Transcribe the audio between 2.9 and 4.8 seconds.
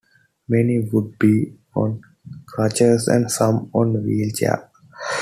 and some on wheel chair.